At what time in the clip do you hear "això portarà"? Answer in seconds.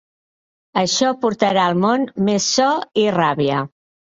0.81-1.67